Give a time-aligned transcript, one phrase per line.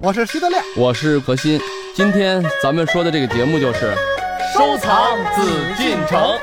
[0.00, 1.60] 我是徐德亮，我是何鑫。
[1.92, 3.92] 今天咱们说的这个节目就是
[4.54, 5.42] 收藏紫
[5.76, 6.38] 禁城。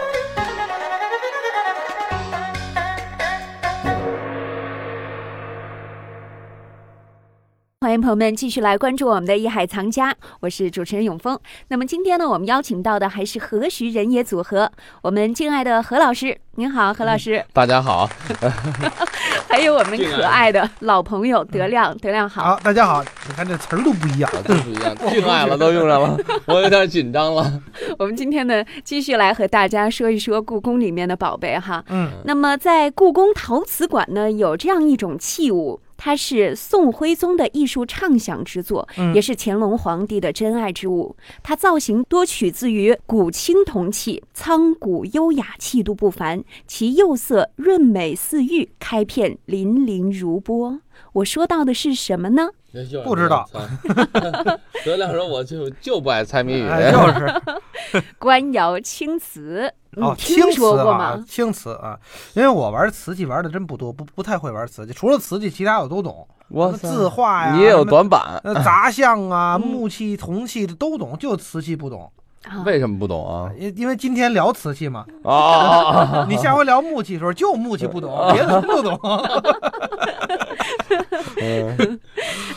[7.79, 10.11] 欢迎朋友们继续来关注我们的《艺海藏家》，
[10.41, 11.39] 我是主持人永峰。
[11.69, 14.69] 那么今天呢，我们邀请到的还是何许人也组合，
[15.01, 17.45] 我们敬爱的何老师，您好，何老师。
[17.53, 18.09] 大家好。
[19.47, 22.43] 还有我们可爱的老朋友德亮，德亮好。
[22.43, 23.03] 好，大家好。
[23.27, 27.61] 你看这词儿都不一样，都不一样，敬爱了都用上了， 我有点紧张了。
[27.97, 31.83] 我们今天呢，继续来和大家说一说故宫里面的宝贝哈。
[31.89, 32.09] 嗯。
[32.25, 35.81] 那么在故宫陶瓷馆呢，有这样一种器物。
[36.01, 41.17] 它是宋徽宗的艺术畅想之作，也是乾隆皇帝的珍爱之物。
[41.43, 46.41] 它造型多取自于古青铜器，苍古优雅，气度不凡。
[46.65, 50.79] 其釉色润美似玉，开片粼粼如波。
[51.11, 52.51] 我说到的是什么呢？
[53.03, 53.47] 不知道。
[54.85, 61.23] 德亮说：“我就就不爱猜谜语。”就是 官窑青瓷，哦，听说过吗？
[61.27, 61.97] 青瓷啊，
[62.33, 64.93] 因为我玩瓷器玩的真不多，不不太会玩瓷器。
[64.93, 66.27] 除了瓷器，其他我都懂。
[66.49, 68.41] 我字画呀，你也有短板。
[68.63, 72.11] 杂项啊，木器、铜器的都懂，就瓷器不懂。
[72.65, 73.51] 为什么不懂啊？
[73.57, 75.05] 因因为今天聊瓷器嘛。
[75.23, 76.25] 啊！
[76.29, 78.97] 你下回聊木器的时候，就木器不懂，别的不懂。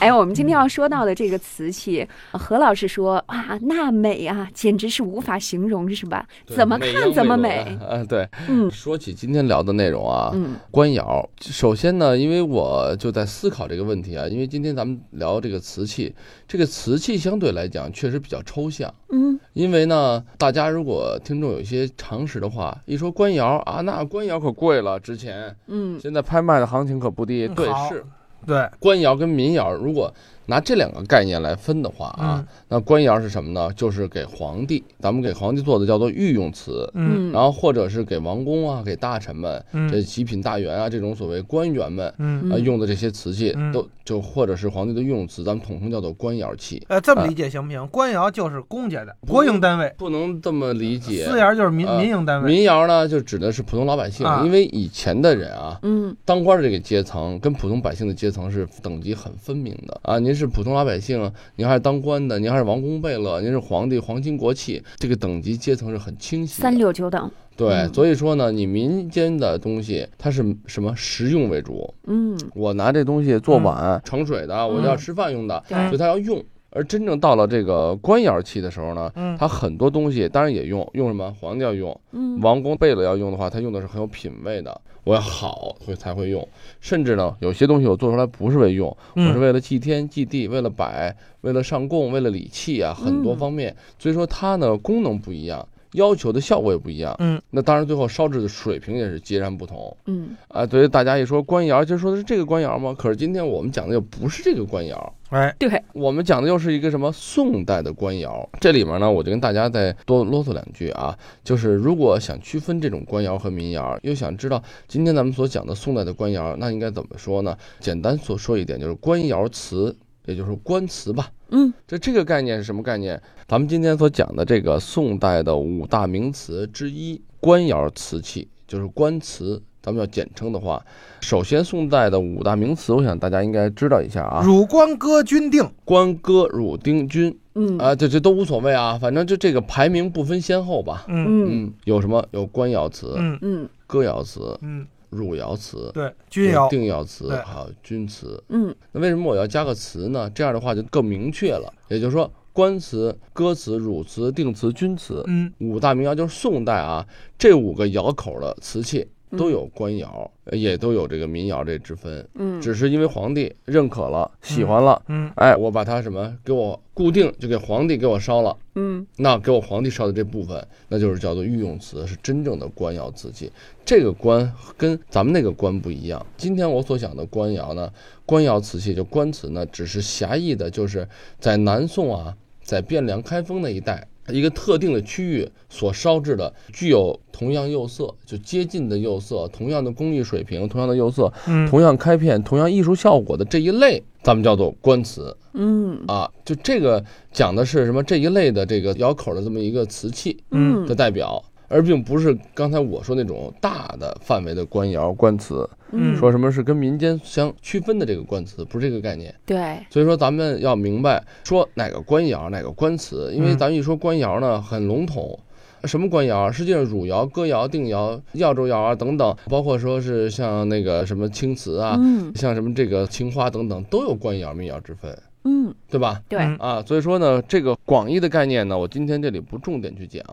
[0.00, 6.26] 哎，我们今天要说到的这个瓷器，何老师说啊，那美啊，简直是无法形容，是吧？
[6.46, 7.64] 怎么看怎么美。
[7.88, 8.28] 嗯， 对。
[8.48, 11.28] 嗯，说起今天聊的内容啊，嗯，官窑。
[11.40, 16.14] 首先呢，因为我就在思考这个问题啊，因为今天咱们聊这个瓷器，
[16.48, 18.92] 这个瓷器相对来讲确实比较抽象。
[19.10, 25.54] 嗯，因为呢，大家如果听众有一些常识的话，一说官窑啊，那官窑可贵了，之前。
[25.68, 27.46] 嗯，现在拍卖的行情可不低。
[27.48, 28.04] 对，是。
[28.46, 30.12] 对，官窑跟民窑，如果
[30.46, 33.70] 拿这两个概念来分的话啊，那官窑是什么呢？
[33.74, 46.84] 就是给皇帝，咱们给皇帝做的叫做御用瓷，嗯，然后或者是给王公啊、给大臣们，这极品大员啊这种所谓官员们，嗯啊用的这些瓷器，都就或者是皇帝的御用瓷，咱们统称叫做官窑器。
[46.88, 47.86] 呃，这么理解行不行？
[47.88, 51.24] 官窑就是公家的国营单位，不能这么理解。
[51.24, 52.50] 私窑就是民民营单位。
[52.50, 60.18] 民窑呢，就指的是普通老百姓，因为以前的人啊，嗯，当官的这个阶层跟普通百姓的阶层是等级很分明的啊。
[60.18, 61.30] 您是普通老百姓。
[61.56, 66.60] 您还是当官的，您还是王公贝勒，您是皇帝，皇亲国戚，这个等级阶层是很清晰。
[66.60, 67.30] 三六九等。
[67.54, 71.92] 对，所以说呢，你民间的东西它是什么实用为主？
[72.06, 76.42] 嗯，我拿这东西做碗盛水的，我要吃饭用的，所以它要用。
[76.74, 81.34] 而真正到了这个官窑器的时候呢，它很多东西当然也用，用什么？
[81.38, 81.98] 皇帝要用，
[82.40, 84.80] 王公贝勒要用的话，他用的是很有品位的。
[85.04, 86.46] 我要好，会才会用。
[86.80, 93.74] 甚至呢，有些东西我做出来不是为用，我是为了祭天祭地，为了摆，为了上供，为了礼器啊，很多方面。
[93.98, 97.14] 所以说它呢功能不一样，要求的效果也不一样。
[97.18, 99.96] 嗯，那当然最后烧制的水平也是截然不同。
[100.06, 102.94] 嗯，啊，所以大家一说官窑，就说的是这个官窑吗？
[102.96, 105.14] 可是今天我们讲的又不是这个官窑。
[105.30, 108.46] 哎，对，我们讲的又是一个什么宋代的官窑？
[108.60, 117.56] 这里面呢，我就跟大家再多啰嗦两句啊，就是如果想区分这种官窑和民窑，又想知道今天咱们所讲的宋代的官窑，那应该怎么说呢？
[117.80, 119.96] 简单所说一点，就是官窑瓷，
[120.26, 121.30] 也就是官瓷吧。
[121.50, 123.20] 嗯，这这个概念是什么概念？
[123.46, 129.62] 咱们今天所讲的这个宋代的五大名瓷之一，官窑瓷器，就是官瓷。
[129.84, 130.80] 咱们要简称的话，
[131.20, 134.40] 首先宋代的五大名瓷，我想大家应该知道一下啊。
[134.44, 141.04] 汝官哥钧定，官哥汝丁钧，嗯啊，这这都无所谓啊，反正就这个排名不分先后吧。
[141.08, 142.24] 嗯嗯，有什么？
[142.30, 148.42] 有官窑瓷，嗯嗯，哥窑瓷，嗯，汝窑瓷，对，钧窑，定窑瓷，还有钧瓷。
[148.48, 150.28] 嗯，那为什么我要加个瓷呢？
[150.30, 152.28] 这样的话就更明确了，也就是说。
[152.54, 157.06] 官瓷、歌瓷、汝瓷、定瓷、钧瓷，嗯，五大名窑就是宋代啊，
[157.38, 173.50] 这五个窑口的瓷器都有官窑，也都有这个民窑这之分，嗯，只是因为皇帝认可了、喜欢了，嗯，哎，我把它什么给我固定，就给皇帝给我烧了，嗯，那给我皇帝烧的这部分，那就是叫做御用瓷，是真正的官窑瓷器。
[173.84, 176.24] 这个官跟咱们那个官不一样。
[176.36, 177.92] 今天我所讲的官窑呢，
[178.24, 181.08] 官窑瓷器就官瓷呢，只是狭义的，就是
[181.38, 182.36] 在南宋啊。
[182.64, 191.32] 在汴梁、开封那一带一个特定的区域所烧制的，具有同样釉色、就接近的釉色、同样的工艺水平、同样的釉色、
[191.68, 195.36] 同样开片、同样艺术效果的这一类，咱们叫做官瓷。
[195.54, 198.02] 嗯啊，就这个讲的是什么？
[198.02, 201.42] 这一类的这个窑口的这么一个瓷器，嗯的代表。
[201.72, 205.68] 而并不是刚才我说那种大的范围的官窑官瓷。
[205.94, 209.34] 嗯说什么是跟民间相区分的这个官瓷，不是这个概念。
[209.44, 215.38] 对，所以说咱们要明白说哪个官窑，哪个官瓷，因为嗯咱一说官窑呢很笼统。
[215.84, 216.50] 什么官窑？
[216.50, 225.14] 实际上汝窑、哥窑、定窑、耀州窑啊等等，包括说是像那个什么青瓷啊，嗯像什么这个青花等等，都有官窑、民窑之分，
[225.44, 226.22] 嗯，对吧？
[226.28, 230.24] 对，嗯啊，所以说呢，这个广义的概念呢，我今天这里不重点去讲。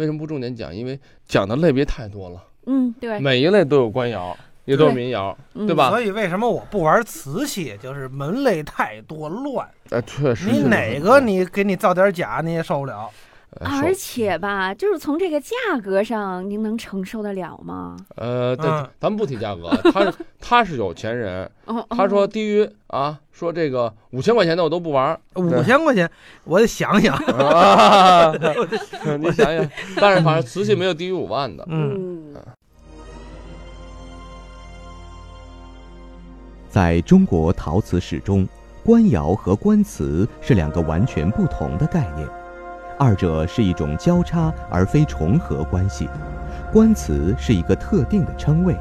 [0.00, 0.74] 为什么不重点讲？
[0.74, 5.90] 因为讲的类别太多了，嗯对，每一类都有官窑，也都有民窑，嗯对吧？
[5.90, 7.76] 所以为什么我不玩瓷器？
[7.82, 13.10] 就是门类太多乱，哎，确实你哪个你给你造点假你也受不了。
[13.58, 17.96] 哎而且吧，就是从这个价格上，您能承受得了吗？
[18.14, 26.08] 呃，对，嗯咱们不提价格，他是他是有钱人， 哦，他说哦低于啊，说这个五千块钱的我都不玩儿五千块钱，
[26.44, 27.14] 我得想想。
[27.16, 28.32] 啊，
[29.18, 32.42] 你想想，但是反正瓷器没有低于五万的，嗯，嗯
[36.68, 38.48] 在中国陶瓷史中，
[38.84, 42.28] 官窑和官瓷是两个完全不同的概念，
[43.00, 46.06] 二者是一种交叉而非重合关系。
[46.70, 48.76] 官瓷是一个特定的称谓，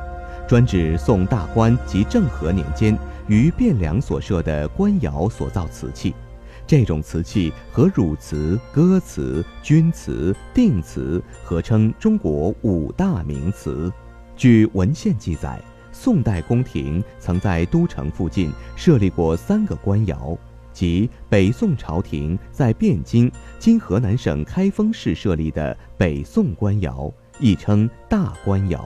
[0.46, 6.14] 专指宋大观及政和年间于汴梁所设的官窑所造瓷器。
[6.68, 13.90] 这种瓷器和汝瓷、歌瓷、钧瓷、定瓷合称中国五大名瓷。
[14.36, 15.58] 据文献记载，
[15.94, 20.38] 宋代宫廷曾在都城附近设立过三个官窑，
[20.80, 23.30] 即北宋朝廷在汴京
[23.60, 28.82] （今河南省开封市）设立的北宋官窑，亦称大官窑，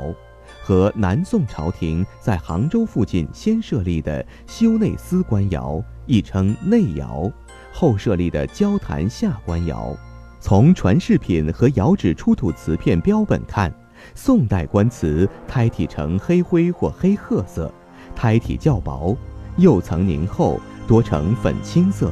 [0.64, 7.32] 和南宋朝廷在杭州附近先设立的修内司官窑，亦称内窑，
[7.72, 9.96] 后设立的交坛下官窑。
[10.40, 13.72] 从传世品和窑址出土瓷片标本看，
[14.16, 17.72] 宋代官瓷胎体呈黑灰或黑褐色，
[18.16, 19.16] 胎体较薄，
[19.58, 22.12] 釉层凝厚，多呈粉青色，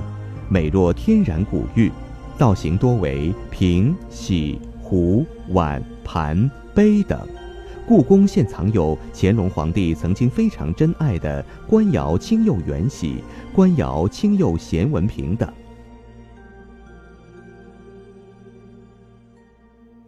[0.49, 1.91] 美若天然古玉，
[2.37, 7.19] 造型多为瓶、洗、壶、碗、盘、杯等。
[7.87, 13.17] 故宫现藏有乾隆皇帝曾经非常珍爱的官窑青釉圆玺、
[13.53, 15.51] 官窑青釉贤文瓶等。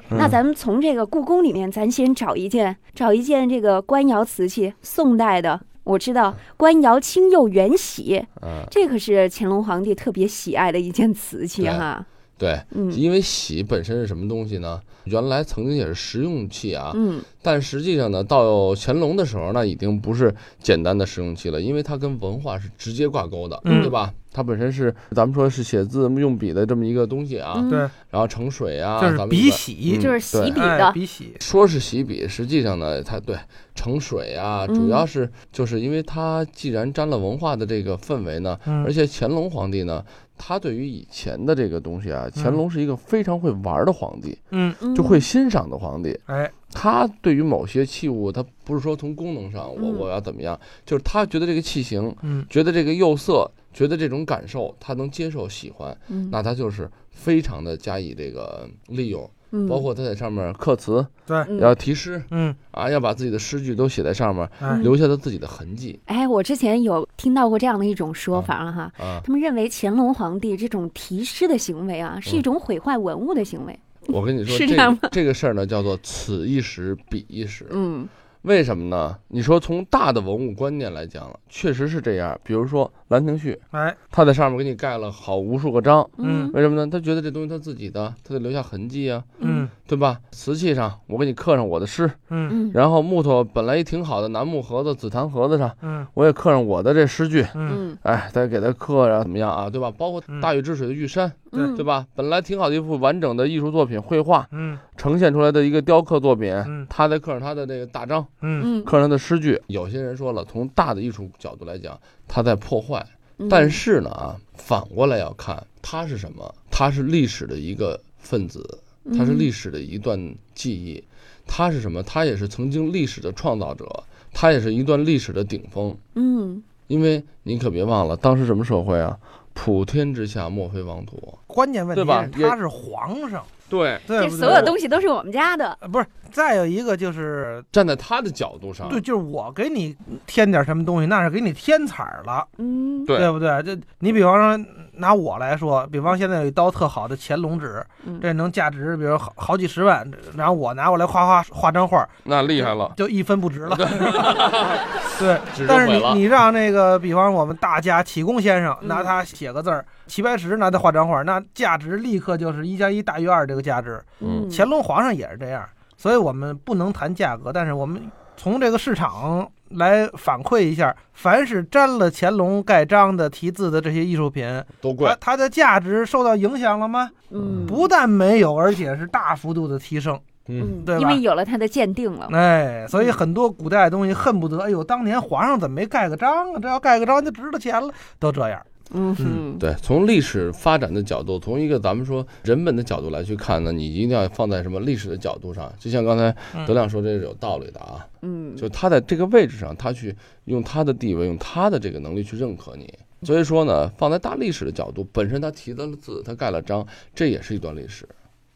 [0.10, 5.60] 那咱们从这个故宫里面，咱先找一件，找一件这个官窑瓷器，宋代的。
[5.84, 12.06] 我知道官窑青釉元洗，嗯，这可是乾隆皇帝特别喜爱的一件瓷器哈。
[12.38, 14.82] 对，嗯因为玺本身是什么东西呢？
[15.06, 24.14] 原来曾经也是实用器啊，嗯但实际上呢，到乾隆的时候呢，已经不是简单的实用器了，因为它跟文化是直接挂钩的，嗯对吧？
[24.36, 27.78] 它本身是咱们说是写字用笔的这么一个东西啊，嗯对，
[28.10, 31.36] 然后盛水啊，就是笔洗嗯就是洗对笔哎的笔洗。
[31.40, 33.36] 说是洗笔，实际上呢，它对
[33.76, 40.04] 盛水啊，嗯主要是就是因为它既然沾了文化的这个氛围呢，嗯而且乾隆皇帝呢，
[40.36, 46.18] 他对于以前的这个东西啊，乾嗯隆是一个非常会玩的皇帝，嗯，嗯就会欣赏的皇帝。
[46.26, 49.96] 哎，他对于某些器物，他不是说从功能上我嗯。
[49.98, 52.46] 我要怎么样，就是他觉得这个器型，嗯。
[52.50, 56.30] 觉得这个釉色，觉得这种感受，他能接受喜欢，嗯。
[56.32, 59.68] 那他就是非常的加以这个利用，嗯。
[59.68, 61.60] 包括他在上面刻词，对，嗯。
[61.60, 66.00] 要题诗嗯，啊，要把自己的诗句都写在上面，哎，留下他自己的痕迹。
[66.06, 69.22] 哎，我之前有听到过这样的一种说法了哈，啊。
[69.24, 73.80] 他们认为乾隆皇帝这种题诗的行为啊，是一种毁坏文物的行为。
[74.08, 77.66] 我跟你说，这是这样个这个事儿呢，叫做此一时彼一时。
[77.72, 78.08] 嗯
[78.44, 79.18] 为什么呢？
[79.30, 82.38] 你说从大的文物观念来讲，确实是这样。
[82.44, 86.86] 比如说《兰亭序》，哎，他在上面给你盖了好无数个章，嗯为什么呢？
[86.92, 90.20] 他觉得这东西他自己的，他得留下痕迹啊，嗯对吧？
[90.32, 92.70] 瓷器上我给你刻上我的诗，嗯。
[92.70, 92.72] 嗯。
[92.74, 96.08] 然后木头本来一挺好的楠木盒子、紫檀盒子上，嗯。
[96.14, 97.92] 我也刻上我的这诗句，嗯。
[97.92, 97.98] 嗯。
[98.04, 99.70] 哎，再给它刻上怎么样啊？
[99.70, 99.92] 对吧？
[99.92, 102.08] 包括嗯大禹治水的玉山，嗯，对吧？
[102.16, 104.78] 本来挺好的一幅完整的艺术作品绘画，嗯。
[104.96, 106.88] 呈现出来的一个雕刻作品，嗯。
[106.90, 108.80] 他再刻上他的那个大章，嗯。
[108.82, 109.62] 嗯，刻上他的诗句。
[109.68, 113.06] 有些人说了，从大的艺术角度来讲，他在破坏。
[113.38, 113.50] 嗯。
[113.50, 118.80] 但是呢啊，反过来要看它是什么，它是历史的一个分子，
[119.18, 121.04] 它是历史的一段记忆，
[121.46, 122.02] 它是什么？
[122.04, 125.96] 它也是曾经历史的创造者，它也是一段历史的顶峰。
[126.16, 129.18] 嗯因为你可别忘了，当时什么社会啊？
[129.54, 131.38] 普天之下莫非王土。
[131.48, 134.38] 关键问题对吧也是他是皇上，对，这对这？
[134.38, 135.78] 所有东西都是我们家的。
[135.80, 143.62] 呃不是，再有一个就是，站在他的角度上，对，就是我给你添点什么东西，那是给你添彩儿了，嗯，对对不对？
[143.64, 152.92] 这你比方说拿我来说，比方现在有一刀特好的乾隆纸，嗯这能价值比如好好几十万，然后我拿过来画画画张画，那厉害了。
[152.98, 153.78] 就一分不值了。
[155.20, 164.04] 对但是你你让那个，比方我们大家启功先生嗯拿它写个字儿，齐白石拿它画张画，那价值立刻就是一加一大于二这个价值。
[164.20, 165.64] 嗯乾隆皇上也是这样，
[166.04, 177.10] 所以我们不能谈价格，但是我们从这个市场来反馈一下，凡是沾了乾隆盖章的题字的这些艺术品，都贵它，它的价值受到影响了吗？
[177.30, 180.20] 嗯，不但没有，而且是大幅度的提升。
[180.50, 182.28] 嗯，对吧因为有了它的鉴定了。
[182.34, 186.60] 哎，所以很多古代的东西恨不得，哎呦，当年皇上怎么没盖个章啊？
[186.62, 188.62] 这要盖个章就值了钱了，都这样。
[188.94, 195.74] 嗯哼，对，从历史发展的角度，从一个咱们说人本的角度来去看呢，你一定要放在什么历史的角度上。
[195.80, 196.36] 就像刚才
[196.66, 198.08] 德亮说，这是有道理的啊。
[198.22, 202.88] 嗯，就他在这个位置上，他去用他的地位，用他的这个能力去认可你。
[203.24, 206.86] 所以说呢，放在大历史的角度，本身他提了字，他盖了章，
[207.16, 208.08] 这也是一段历史。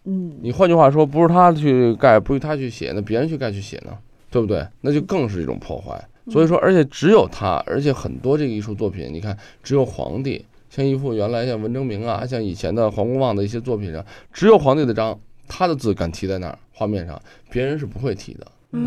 [0.04, 3.98] 嗯，你换句话说，不是他去盖，不是他去写，那别人去盖去写呢，
[4.30, 4.66] 对不对？
[4.82, 6.08] 那就更是一种破坏。
[6.30, 15.18] 所以说，而且只有他，而且很多这个艺术作品，你看，只有皇帝，像一幅原来像文征明啊，像以前的黄公望的一些作品上，只有皇帝的章，
[15.48, 18.46] 他的字敢提在那儿画面上，别人是不会提的。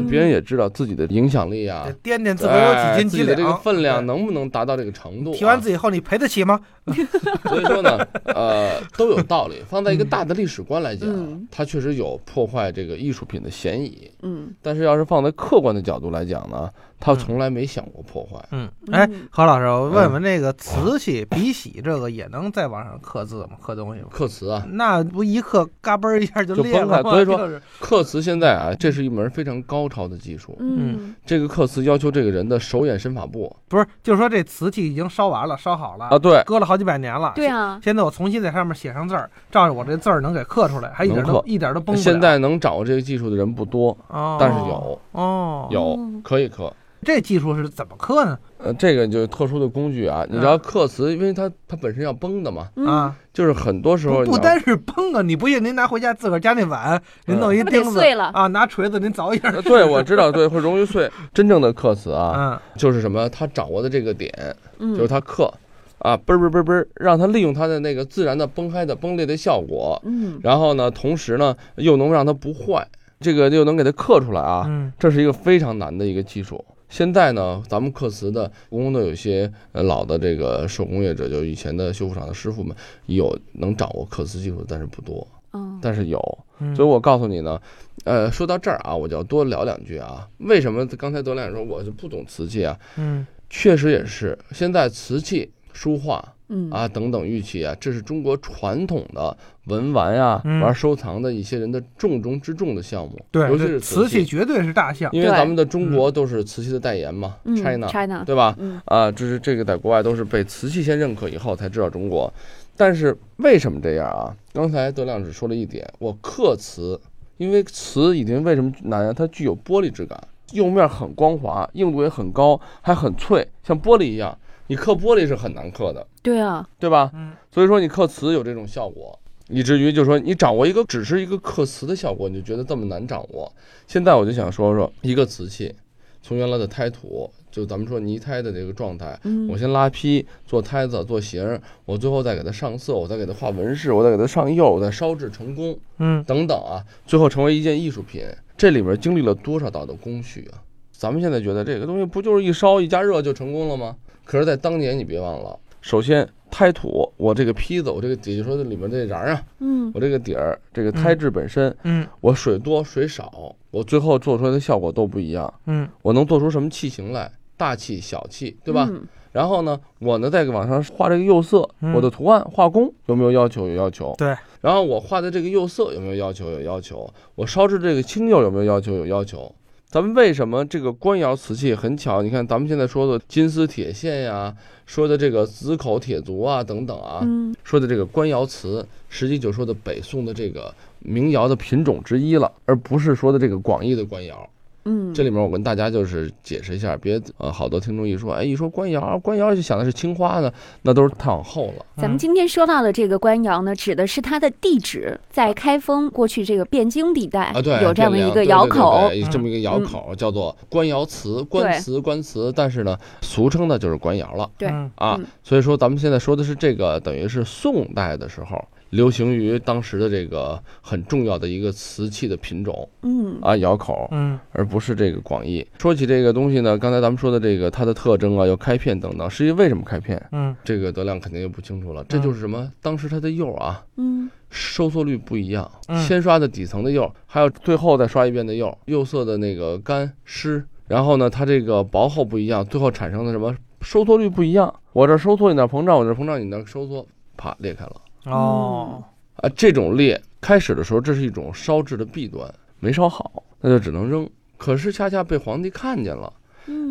[0.09, 5.35] 别人也知道自己的影响力啊这，掂掂自个儿有哎几斤几两，自己的这个分量能不能达到这个程度、啊？
[5.35, 6.61] 提完字以后，你赔得起吗？
[7.49, 7.99] 所以说呢，
[8.35, 9.63] 呃，都有道理。
[9.69, 14.11] 放在一个大的历史观来讲嗯，它确实有破坏这个艺术品的嫌疑。
[14.23, 16.69] 嗯但是要是放在客观的角度来讲呢，
[16.99, 18.43] 他从来没想过破坏。
[18.53, 23.51] 嗯，哎嗯，何老师，我问问那个瓷器、笔洗这个也能在网上刻字吗？
[23.63, 24.09] 刻东西吗？
[24.11, 27.11] 刻瓷啊，那不一刻嘎嘣一下就就崩裂了吗？
[27.11, 30.57] 所以说 刻瓷现在啊，这是一门非常高超的技术。
[30.61, 37.33] 嗯这个刻瓷要求这个人的手眼身法步不是，就是说这瓷器已经烧完了，烧好了啊，，对，搁了好几百年了。
[37.37, 41.95] 对啊，现在我重新在上面写上字儿，照着我这字儿能给刻出来，还一点都一点都崩。
[41.95, 46.73] 现在能掌握这个技术的人不多，哦，但是有哦，有哦可以刻。
[47.03, 48.39] 这技术是怎么刻呢？
[48.59, 59.49] 呃，这个就是特殊的工具啊，你知道刻瓷，因为它它本身要崩的嘛，嗯，啊，就是很多时候不不单是崩啊，你不信您拿回家自个儿家那碗，您弄一得钉子碎了啊，拿锤子您凿一下。
[59.49, 61.11] 呃对，我知道，对，会容易碎。
[61.33, 63.27] 真正的刻瓷啊，嗯就是什么？
[63.31, 64.31] 他掌握的这个点，
[64.79, 65.51] 嗯，就是他刻
[66.01, 72.87] 啊，嘣嘣嘣嘣，让它利用它的那个自然的崩开的崩裂的效果，嗯然后呢，同时呢又能让它不坏，
[73.21, 76.65] 这个又能给它刻出来啊，嗯这是一个非常难的一个技术。
[76.89, 82.75] 现在呢，咱们刻瓷的故宫的有些呃老的这个手工业者，就以前的修复厂的师傅们，
[83.07, 86.39] 有能掌握刻瓷技术，但是不多，嗯但是有。
[86.59, 87.61] 嗯，所以我告诉你呢，
[88.05, 90.27] 呃，说到这儿啊，我就要多聊两句啊。
[90.39, 92.77] 为什么刚才德亮说我是不懂瓷器啊？
[92.97, 95.51] 嗯确实也是，现在瓷器、
[95.81, 99.35] 书画嗯啊等等玉器啊，这是中国传统的
[99.65, 103.19] 文玩啊、嗯玩收藏的一些人的重中之重的项目。
[103.31, 105.11] 对，尤其是瓷器器，绝对是大项。
[105.11, 108.55] 因为咱们的中国都是瓷器的代言嘛、嗯 c h i n a China，对吧？
[108.59, 112.31] 嗯啊，这是这个在国外都是被瓷器先认可以后才知道中国。
[112.77, 114.37] 但是为什么这样啊？
[114.53, 117.01] 刚才德亮只说了一点，我刻瓷，
[117.39, 119.15] 因为瓷已经为什么难啊？
[119.15, 120.23] 它具有玻璃质感，
[120.53, 124.37] 釉面很光滑，硬度也很高，还很脆，像玻璃一样。
[124.71, 127.11] 你刻玻璃是很难刻的，对啊，对吧？
[127.13, 133.53] 嗯所以说你刻瓷有这种效果，以至于就说你掌握一个只是一个刻瓷的效果，你就觉得这么难掌握。
[133.89, 135.75] 现在我就想说说一个瓷器，
[136.23, 148.25] 从原来的胎土，就咱们说泥胎的这个状态，嗯我先拉坯做胎子做形儿，我最后再给它上色，我再给它画纹饰，我再给它上釉，我再烧制成功嗯等等啊，最后成为一件艺术品。
[148.57, 150.63] 这里边经历了多少道的工序啊？
[151.01, 153.97] 咱们现在觉得这个东西不就是一烧一加热就成功了吗？
[154.23, 165.51] 可是，在当年你别忘了，首先胎土，我这个坯子，我这个底下说的里面这瓤儿啊，嗯我这个底儿，这个胎质本身，嗯我水多水少，我最后做出来的效果都不一样。
[165.65, 167.33] 嗯我能做出什么器型来？
[167.57, 168.87] 大器、小器，对吧？
[168.91, 169.03] 嗯
[169.33, 173.67] 然后呢，我呢再往上画这个釉色，嗯我的图案画工有没有要求？
[173.67, 174.15] 有要求。
[174.19, 174.37] 对。
[174.61, 176.51] 然后我画的这个釉色有没有要求？
[176.51, 177.09] 有要求。
[177.37, 178.93] 我烧制这个青釉有没有要求？
[178.95, 179.51] 有要求。
[179.91, 182.23] 咱们为什么这个官窑瓷器很巧？
[182.23, 184.55] 你看咱们现在说的金丝铁线呀，
[184.87, 194.49] 说的这个紫口铁足啊等等啊，嗯说的这个官窑瓷，实际就说的北宋的这个民窑的品种之一了，而不是说的这个广义的官窑。
[194.85, 200.51] 嗯，这里面我跟大家就是解释一下，别呃好多听众一说，哎，一说官窑，官窑就想的是青花呢，
[200.83, 201.87] 那都是太往后了。
[201.97, 214.51] 咱们今天说到的这个官窑呢，指的是它的地址在开封过去这个汴京地带啊，对，有这么一个窑口，对对对这么一个窑口叫做官窑瓷，官瓷官瓷，但是呢，俗称的就是官窑了。
[214.57, 218.63] 对啊，所以说咱们现在说的是这个，等于是宋代的时候。
[218.91, 225.67] 流行于当时的这个很重要的一个瓷器的品种，嗯啊，窑口，嗯，而不是这个广义。
[225.79, 230.21] 说起这个东西呢，刚才咱们说的这个它的特征啊，要开片等等，实际为什么开片？
[230.33, 232.05] 嗯，这个德亮肯定就不清楚了。
[232.05, 232.71] 这就是什么？
[232.83, 244.75] 当时它的釉啊，嗯，收缩率不一样，嗯先刷的底层的釉，还有最后再刷一遍的釉，釉色的那个干湿，然后呢，它这个薄厚不一样，最后产生的什么收缩率不一样。
[244.93, 247.07] 我这收缩，你那膨胀，我这膨胀，你那收缩，
[247.37, 247.93] 啪裂开了。
[248.25, 249.03] 哦，
[249.37, 254.29] 啊，这种裂开始的时候，这是一种烧制的弊端，没烧好，那就只能扔。
[254.57, 256.31] 可是恰恰被皇帝看见了，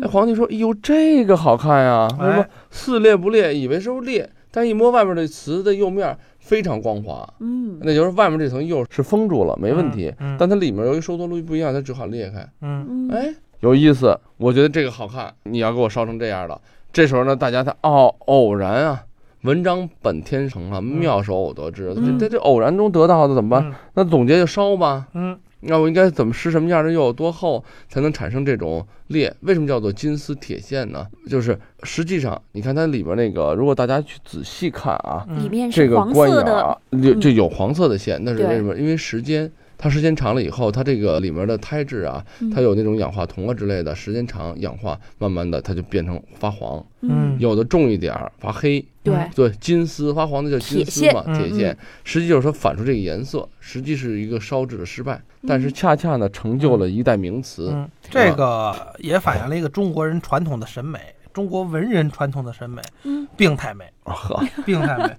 [0.02, 10.12] 哎，皇帝说：“哎呦，这个好看呀！”他说：“似裂不裂，以为是不裂，但一摸外面这瓷的釉面非常光滑，嗯，那就是外面这层釉是封住了，没问题。
[10.18, 12.44] 嗯，但它里面由于收缩率不一样，它只好裂开。
[12.62, 16.60] 嗯，哎，有意思，我觉得这个好看，你要给我烧成这样的。
[16.92, 19.04] 这时候呢，大家才哦，偶然啊。”
[19.42, 21.94] 文章本天成啊，妙手偶得之。
[21.94, 23.74] 这这这偶然中得到的怎么办？
[23.94, 25.08] 那总结就烧吧。
[25.14, 29.34] 嗯，那我应该怎么施什么样的釉，多厚才能产生这种裂？
[29.40, 31.06] 为什么叫做金丝铁线呢？
[31.28, 38.76] 就是实际上，你看它里边那个，如果大家去仔细看啊，里面这个黄官窑色的，就就有黄色的线，那是为什么？
[38.76, 39.50] 因为时间。
[39.80, 42.22] 它时间长了以后，它这个里面的胎质啊，
[42.54, 46.84] 它有那种氧化铜啊之类的，时间长氧化，慢慢的它就变成发黄。
[47.00, 48.84] 嗯，有的重一点儿发黑。
[49.02, 55.18] 对对，金丝发黄的叫金丝嘛，铁线，实际就是说反出这个颜色，实际是一个烧制的失败，
[55.48, 57.70] 但是恰恰呢成就了一代名词。
[57.72, 61.00] 嗯，这个也反映了一个中国人传统的审美，
[61.32, 65.16] 中国文人传统的审美，嗯，病态美，呵，病态美。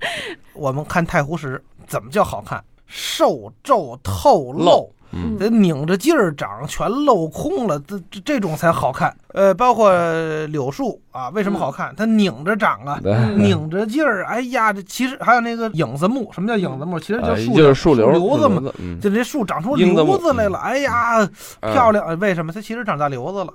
[0.53, 2.63] 我们看太湖石怎么叫好看？
[2.91, 4.93] 瘦皱透露。
[5.13, 9.13] 嗯，得拧着劲儿长，全镂空了，这这这种才好看。
[9.33, 9.91] 呃，包括
[10.45, 11.93] 柳树啊，为什么好看？
[11.97, 12.97] 它拧着长啊，
[13.35, 14.23] 拧着劲儿。
[14.23, 16.97] 哎呀，这其实还有那个影子木，什么叫影子木？
[16.97, 20.57] 其实叫树就是树瘤瘤子嘛，嗯就这树长出瘤子来了。
[20.59, 21.29] 哎呀，
[21.59, 22.17] 漂亮！
[22.19, 22.53] 为什么？
[22.53, 23.53] 它其实长大瘤子了。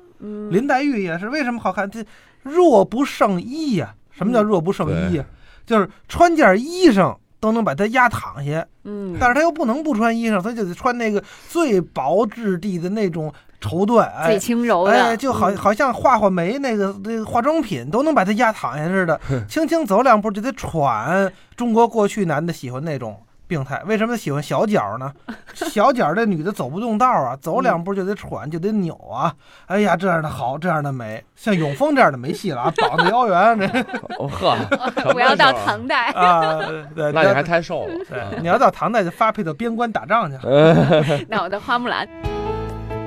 [0.51, 1.91] 林黛玉也是，为什么好看？
[1.91, 2.05] 这
[2.43, 3.95] 若不胜衣呀？
[4.11, 5.25] 什么叫若不胜衣呀？
[5.65, 7.17] 就是穿件衣裳。
[7.39, 21.31] 都能把他压躺下，嗯，但是他又不能不穿衣裳，他就得穿那个最薄质地的那种绸缎，哎，最轻柔的，哎，就好好像画画眉那个那个化妆品都能把他压躺下似的， 轻轻走两步就得喘。
[21.57, 23.17] 中国过去男的喜欢那种
[23.49, 25.13] 病态，为什么喜欢小脚呢？
[25.55, 29.35] 小脚这女的走不动道啊，走两步就得喘，就得扭啊。
[29.67, 33.67] 哎呀，这样的好，这样的美，像永丰这样的没戏了啊，膀子腰圆这。
[34.19, 34.57] 哦呵，
[35.15, 36.59] 我要到唐代啊，
[36.95, 37.95] 对，那你还太瘦了。
[38.09, 41.05] 对，你要到唐代就发配到边关打仗去了。
[41.29, 42.09] 那我的花木兰。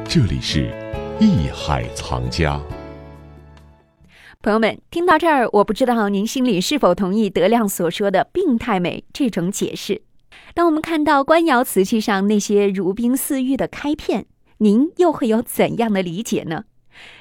[0.06, 0.72] 这里是
[1.20, 2.60] 艺海藏家。
[4.42, 10.02] 朋友们，听到这儿，我不知道您心里是否同意德亮所说的“病态美”这种解释。
[10.54, 14.26] 当我们看到官窑瓷器上那些如冰似玉的开片，
[14.58, 16.64] 您又会有怎样的理解呢？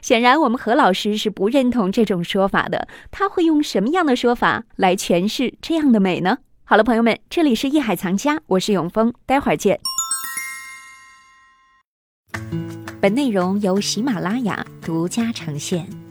[0.02, 2.88] 显然，我们何老师是不认同这种说法的。
[3.12, 6.38] 他会用什么样的说法来诠释这样的美呢？
[6.64, 9.78] 好了，朋友们，这里是艺海藏家，我是永峰，待会儿见。
[13.00, 16.07] 本内容由喜马拉雅独家呈现。